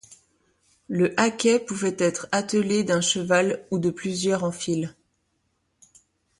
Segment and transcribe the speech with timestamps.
[0.87, 4.95] Le haquet pouvait être attelé d’un cheval ou de plusieurs en file.